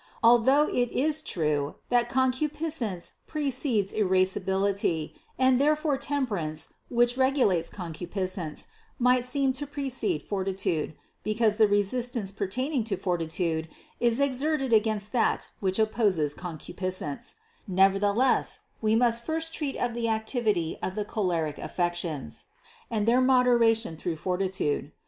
[0.23, 8.65] Although it is true that concupiscence precedes irascibility, and therefore temperance which regulates concupiscence,
[8.97, 13.67] might seem to precede fortitude, because the resistance pertaining to for titude
[13.99, 17.35] is exerted against that which opposes concupis cence;
[17.67, 22.47] nevertheless we must first treat of the activity of the choleric affections
[22.89, 24.91] and their moderation through forti tude.